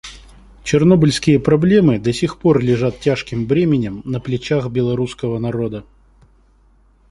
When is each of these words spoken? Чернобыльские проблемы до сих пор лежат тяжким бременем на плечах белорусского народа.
Чернобыльские 0.63 1.39
проблемы 1.39 1.99
до 1.99 2.11
сих 2.11 2.39
пор 2.39 2.59
лежат 2.59 3.01
тяжким 3.01 3.45
бременем 3.45 4.01
на 4.03 4.19
плечах 4.19 4.67
белорусского 4.71 5.37
народа. 5.37 5.85